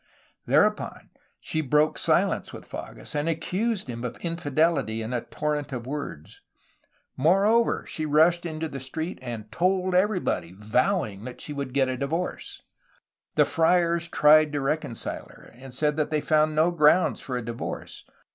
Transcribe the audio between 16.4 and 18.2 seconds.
no grounds for a divorce.